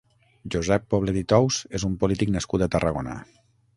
Josep 0.53 0.87
Poblet 0.93 1.19
i 1.21 1.23
Tous 1.33 1.59
és 1.81 1.87
un 1.91 1.99
polític 2.05 2.33
nascut 2.37 2.67
a 2.69 2.73
Tarragona. 2.77 3.19